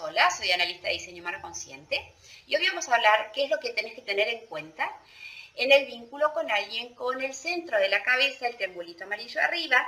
Hola, 0.00 0.28
soy 0.30 0.50
analista 0.50 0.88
de 0.88 0.94
diseño 0.94 1.22
humano 1.22 1.40
consciente 1.40 2.14
y 2.46 2.56
hoy 2.56 2.66
vamos 2.66 2.88
a 2.88 2.96
hablar 2.96 3.30
qué 3.32 3.44
es 3.44 3.50
lo 3.50 3.60
que 3.60 3.70
tenés 3.70 3.94
que 3.94 4.02
tener 4.02 4.26
en 4.28 4.46
cuenta 4.46 4.90
en 5.54 5.70
el 5.70 5.86
vínculo 5.86 6.32
con 6.32 6.50
alguien 6.50 6.94
con 6.94 7.22
el 7.22 7.32
centro 7.32 7.78
de 7.78 7.88
la 7.88 8.02
cabeza, 8.02 8.48
el 8.48 8.56
triangulito 8.56 9.04
amarillo 9.04 9.40
arriba, 9.40 9.86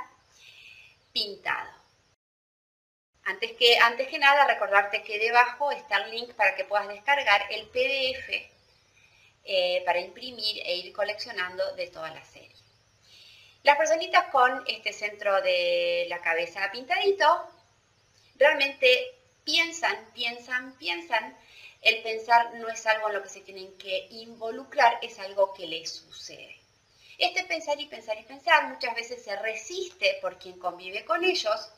pintado. 1.13 1.71
Antes 3.25 3.53
que, 3.53 3.79
antes 3.79 4.07
que 4.07 4.19
nada, 4.19 4.47
recordarte 4.47 5.03
que 5.03 5.19
debajo 5.19 5.73
está 5.73 5.97
el 5.97 6.13
link 6.13 6.35
para 6.35 6.55
que 6.55 6.65
puedas 6.65 6.87
descargar 6.87 7.47
el 7.51 7.67
PDF 7.67 8.49
eh, 9.45 9.83
para 9.85 9.99
imprimir 9.99 10.63
e 10.65 10.77
ir 10.77 10.93
coleccionando 10.93 11.75
de 11.75 11.89
toda 11.89 12.13
la 12.13 12.25
serie. 12.25 12.55
Las 13.65 13.77
personitas 13.77 14.27
con 14.31 14.63
este 14.69 14.93
centro 14.93 15.43
de 15.43 16.07
la 16.09 16.21
cabeza 16.21 16.71
pintadito 16.71 17.51
realmente 18.37 19.17
piensan, 19.47 19.97
piensan, 20.13 20.77
piensan. 20.77 21.35
El 21.81 22.03
pensar 22.03 22.55
no 22.57 22.69
es 22.69 22.85
algo 22.85 23.09
en 23.09 23.15
lo 23.15 23.23
que 23.23 23.29
se 23.31 23.41
tienen 23.41 23.73
que 23.79 24.09
involucrar, 24.11 24.99
es 25.01 25.19
algo 25.21 25.55
que 25.55 25.67
les 25.67 25.91
sucede. 25.91 26.57
Este 27.17 27.45
pensar 27.45 27.81
y 27.81 27.87
pensar 27.87 28.19
y 28.19 28.25
pensar 28.25 28.69
muchas 28.69 28.95
veces 28.95 29.25
se 29.25 29.35
resiste 29.37 30.19
por 30.21 30.39
quien 30.39 30.59
convive 30.59 31.05
con 31.05 31.25
ellos, 31.25 31.71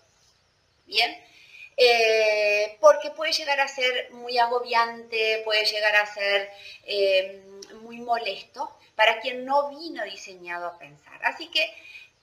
¿bien? 0.87 1.17
Eh, 1.81 2.77
porque 2.81 3.13
puede 3.13 3.31
llegar 3.33 3.61
a 3.61 3.69
ser 3.69 4.11
muy 4.11 4.37
agobiante, 4.37 5.43
puede 5.45 5.65
llegar 5.65 5.95
a 5.95 6.13
ser 6.13 6.51
eh, 6.83 7.41
muy 7.83 7.99
molesto 7.99 8.77
para 8.97 9.21
quien 9.21 9.45
no 9.45 9.69
vino 9.71 10.03
diseñado 10.03 10.67
a 10.67 10.77
pensar. 10.77 11.21
Así 11.25 11.49
que 11.53 11.63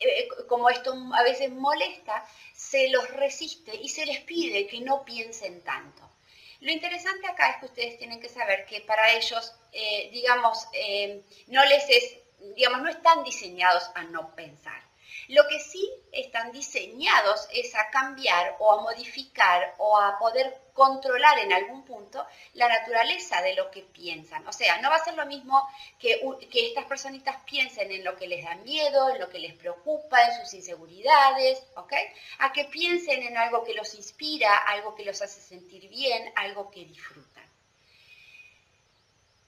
eh, 0.02 0.28
como 0.50 0.70
esto 0.70 0.94
a 1.14 1.24
veces 1.24 1.52
molesta, 1.52 2.28
se 2.54 2.90
los 2.90 3.10
resiste 3.12 3.74
y 3.74 3.88
se 3.88 4.06
les 4.06 4.20
pide 4.20 4.68
que 4.68 4.82
no 4.82 5.06
piensen 5.06 5.62
tanto. 5.62 6.02
Lo 6.60 6.70
interesante 6.70 7.26
acá 7.26 7.52
es 7.52 7.58
que 7.58 7.66
ustedes 7.68 7.98
tienen 7.98 8.20
que 8.20 8.28
saber 8.28 8.66
que 8.66 8.82
para 8.82 9.14
ellos, 9.14 9.54
digamos, 10.12 10.68
no 11.48 11.64
les 11.66 11.90
es, 11.90 12.18
digamos, 12.56 12.82
no 12.82 12.90
están 12.90 13.24
diseñados 13.24 13.90
a 13.94 14.04
no 14.04 14.34
pensar. 14.36 14.85
Lo 15.30 15.48
que 15.48 15.60
sí 15.60 15.90
están 16.12 16.52
diseñados 16.52 17.48
es 17.52 17.74
a 17.76 17.90
cambiar 17.90 18.56
o 18.60 18.72
a 18.72 18.82
modificar 18.82 19.74
o 19.78 19.98
a 19.98 20.18
poder 20.20 20.62
controlar 20.74 21.40
en 21.40 21.54
algún 21.54 21.84
punto 21.84 22.26
la 22.54 22.68
naturaleza 22.68 23.42
de 23.42 23.56
lo 23.56 23.72
que 23.72 23.82
piensan. 23.82 24.46
O 24.48 24.54
sea, 24.54 24.80
no 24.82 24.90
va 24.90 24.98
a 24.98 25.04
ser 25.04 25.16
lo 25.16 25.26
mismo 25.26 25.68
que, 26.00 26.22
que 26.52 26.68
estas 26.68 26.86
personitas 26.86 27.38
piensen 27.46 27.92
en 27.92 28.04
lo 28.04 28.16
que 28.16 28.28
les 28.28 28.44
da 28.44 28.56
miedo, 28.56 29.10
en 29.10 29.20
lo 29.20 29.30
que 29.30 29.40
les 29.40 29.54
preocupa, 29.54 30.22
en 30.24 30.42
sus 30.42 30.54
inseguridades, 30.54 31.64
¿ok? 31.76 31.94
A 32.40 32.52
que 32.52 32.66
piensen 32.66 33.24
en 33.24 33.38
algo 33.38 33.64
que 33.64 33.74
los 33.74 33.96
inspira, 33.96 34.56
algo 34.58 34.96
que 34.96 35.06
los 35.06 35.22
hace 35.22 35.40
sentir 35.40 35.88
bien, 35.90 36.32
algo 36.36 36.70
que 36.70 36.86
disfrutan. 36.86 37.50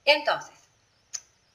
Entonces, 0.05 0.66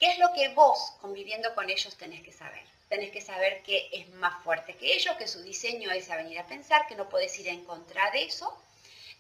¿qué 0.03 0.11
es 0.11 0.19
lo 0.19 0.33
que 0.33 0.49
vos 0.49 0.95
conviviendo 1.01 1.55
con 1.55 1.71
ellos 1.71 1.97
tenés 1.97 2.23
que 2.23 2.33
saber? 2.33 2.65
tenés 2.89 3.13
que 3.13 3.21
saber 3.23 3.63
que 3.63 3.89
es 3.93 4.09
más 4.17 4.43
fuerte 4.43 4.75
que 4.75 4.95
ellos, 4.95 5.17
que 5.17 5.29
su 5.29 5.43
diseño 5.43 5.91
es 5.93 6.11
a 6.11 6.17
venir 6.17 6.39
a 6.41 6.47
pensar, 6.47 6.87
que 6.89 6.97
no 6.97 7.09
puedes 7.09 7.39
ir 7.39 7.49
en 7.49 7.65
contra 7.65 8.11
de 8.11 8.25
eso, 8.25 8.53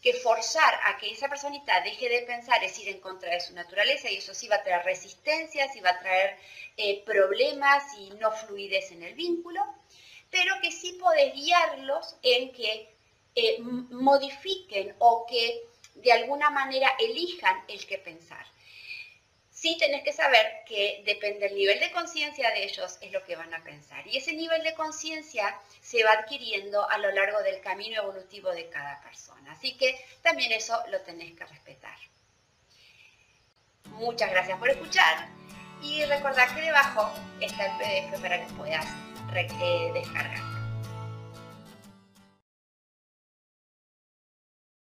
que 0.02 0.12
forzar 0.12 0.74
a 0.84 0.98
que 0.98 1.10
esa 1.10 1.28
personita 1.28 1.80
deje 1.80 2.08
de 2.10 2.22
pensar 2.22 2.62
es 2.64 2.78
ir 2.80 2.88
en 2.88 3.00
contra 3.00 3.30
de 3.32 3.40
su 3.40 3.54
naturaleza 3.54 4.10
y 4.10 4.16
eso 4.16 4.34
sí 4.34 4.46
va 4.48 4.56
a 4.56 4.62
traer 4.62 4.84
resistencias 4.84 5.74
y 5.74 5.80
va 5.80 5.90
a 5.90 6.00
traer 6.00 6.36
eh, 6.76 7.02
problemas 7.06 7.82
y 7.98 8.10
no 8.20 8.30
fluidez 8.32 8.90
en 8.90 9.04
el 9.04 9.14
vínculo, 9.14 9.64
pero 10.30 10.52
que 10.60 10.72
sí 10.72 10.98
podés 11.00 11.32
guiarlos 11.32 12.16
en 12.22 12.52
que 12.52 12.90
eh, 13.36 13.56
modifiquen 13.60 14.94
o 14.98 15.24
que 15.26 15.62
de 15.94 16.12
alguna 16.12 16.50
manera 16.50 16.92
elijan 16.98 17.64
el 17.68 17.86
que 17.86 17.96
pensar 17.98 18.44
sí 19.62 19.76
tenés 19.78 20.02
que 20.02 20.12
saber 20.12 20.64
que 20.66 21.04
depende 21.06 21.46
del 21.46 21.54
nivel 21.54 21.78
de 21.78 21.92
conciencia 21.92 22.50
de 22.50 22.64
ellos, 22.64 22.98
es 23.00 23.12
lo 23.12 23.22
que 23.24 23.36
van 23.36 23.54
a 23.54 23.62
pensar. 23.62 24.04
Y 24.08 24.16
ese 24.16 24.32
nivel 24.32 24.60
de 24.64 24.74
conciencia 24.74 25.56
se 25.80 26.02
va 26.02 26.10
adquiriendo 26.10 26.90
a 26.90 26.98
lo 26.98 27.12
largo 27.12 27.40
del 27.44 27.60
camino 27.60 28.02
evolutivo 28.02 28.50
de 28.50 28.68
cada 28.68 29.00
persona. 29.02 29.52
Así 29.52 29.76
que 29.76 30.04
también 30.20 30.50
eso 30.50 30.76
lo 30.88 31.00
tenés 31.02 31.38
que 31.38 31.44
respetar. 31.44 31.96
Muchas 33.84 34.30
gracias 34.32 34.58
por 34.58 34.68
escuchar 34.68 35.28
y 35.80 36.04
recordad 36.06 36.52
que 36.56 36.62
debajo 36.62 37.12
está 37.40 37.66
el 37.66 37.78
PDF 37.78 38.20
para 38.20 38.44
que 38.44 38.52
puedas 38.54 38.86
eh, 39.32 39.90
descargar. 39.94 40.51